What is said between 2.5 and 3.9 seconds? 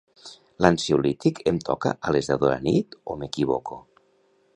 la nit o m'equivoco?